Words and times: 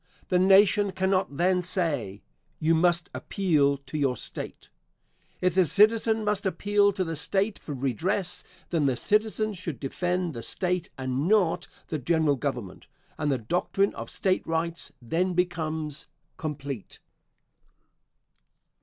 The 0.29 0.39
Nation 0.39 0.93
cannot 0.93 1.37
then 1.37 1.61
say, 1.61 2.23
"You 2.57 2.73
must 2.73 3.11
appeal 3.13 3.77
to 3.77 3.99
your 3.99 4.17
State." 4.17 4.71
If 5.41 5.53
the 5.53 5.63
citizen 5.63 6.25
must 6.25 6.43
appeal 6.47 6.91
to 6.93 7.03
the 7.03 7.15
State 7.15 7.59
for 7.59 7.75
redress, 7.75 8.43
then 8.71 8.87
the 8.87 8.95
citizen 8.95 9.53
should 9.53 9.79
defend 9.79 10.33
the 10.33 10.41
State 10.41 10.89
and 10.97 11.27
not 11.27 11.67
the 11.89 11.99
General 11.99 12.35
Government, 12.35 12.87
and 13.19 13.31
the 13.31 13.37
doctrine 13.37 13.93
of 13.93 14.09
State 14.09 14.47
Rights 14.47 14.91
then 15.03 15.35
becomes 15.35 16.07
complete. 16.35 16.97